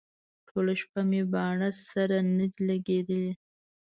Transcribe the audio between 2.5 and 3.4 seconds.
دي لګېدلي.